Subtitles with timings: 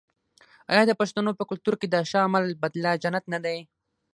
[0.71, 3.57] آیا د پښتنو په کلتور کې د ښه عمل بدله جنت نه دی؟